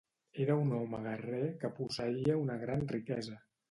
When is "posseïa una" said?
1.79-2.61